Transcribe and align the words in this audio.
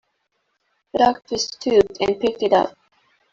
The 0.93 0.97
Doctor 0.97 1.37
stooped 1.37 2.01
and 2.01 2.19
picked 2.19 2.41
it 2.41 2.53
up. 2.53 2.75